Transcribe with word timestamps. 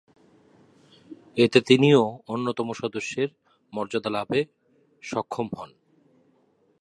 এতে 1.37 1.59
তিনিও 1.61 2.01
অন্যতম 2.27 2.67
সদস্যের 2.73 3.29
মর্যাদা 3.73 4.09
লাভে 4.09 4.41
সক্ষম 5.03 5.47
হন। 5.53 5.69